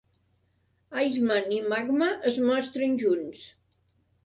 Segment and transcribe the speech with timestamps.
[1.07, 3.47] Iceman i Magma es mostren junts.